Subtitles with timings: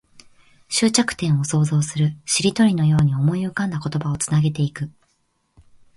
[0.67, 2.15] 終着点を想像する。
[2.25, 4.89] しりとりのように思い浮かんだ言葉をつなげていく。